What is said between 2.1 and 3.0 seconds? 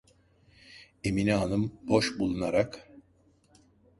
bulunarak: